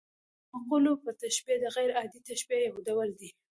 مقلوبه 0.53 1.11
تشبیه 1.23 1.57
د 1.59 1.65
غـير 1.75 1.89
عادي 1.97 2.19
تشبیه 2.29 2.59
یو 2.67 2.75
ډول 2.87 3.09
دئ. 3.19 3.29